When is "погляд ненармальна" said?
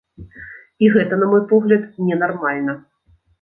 1.51-2.73